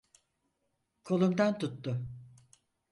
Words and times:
Kolumdan 1.03 1.53
tuttu. 1.59 1.91